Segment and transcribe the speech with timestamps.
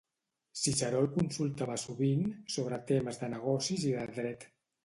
[0.61, 2.25] Ciceró el consultava sovint
[2.57, 4.53] sobre temes de negocis i de dret.